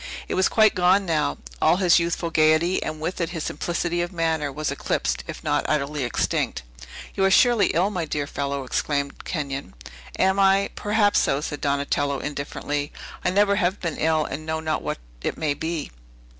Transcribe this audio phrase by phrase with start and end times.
[0.27, 1.37] It was quite gone now.
[1.61, 5.63] All his youthful gayety, and with it his simplicity of manner, was eclipsed, if not
[5.69, 6.63] utterly extinct.
[7.13, 9.75] "You are surely ill, my dear fellow," exclaimed Kenyon.
[10.17, 10.71] "Am I?
[10.73, 12.91] Perhaps so," said Donatello indifferently;
[13.23, 15.91] "I never have been ill, and know not what it may be."